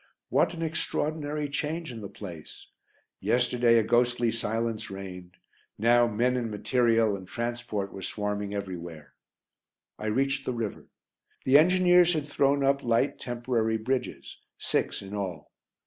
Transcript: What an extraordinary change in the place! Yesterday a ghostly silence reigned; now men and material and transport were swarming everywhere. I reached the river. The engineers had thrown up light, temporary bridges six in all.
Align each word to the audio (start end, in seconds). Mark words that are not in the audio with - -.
What 0.29 0.55
an 0.55 0.63
extraordinary 0.63 1.47
change 1.47 1.91
in 1.91 2.01
the 2.01 2.09
place! 2.09 2.65
Yesterday 3.19 3.77
a 3.77 3.83
ghostly 3.83 4.31
silence 4.31 4.89
reigned; 4.89 5.37
now 5.77 6.07
men 6.07 6.35
and 6.35 6.49
material 6.49 7.15
and 7.15 7.27
transport 7.27 7.93
were 7.93 8.01
swarming 8.01 8.51
everywhere. 8.51 9.13
I 9.99 10.07
reached 10.07 10.45
the 10.47 10.53
river. 10.53 10.87
The 11.45 11.59
engineers 11.59 12.13
had 12.15 12.27
thrown 12.27 12.63
up 12.63 12.83
light, 12.83 13.19
temporary 13.19 13.77
bridges 13.77 14.39
six 14.57 15.03
in 15.03 15.13
all. 15.13 15.51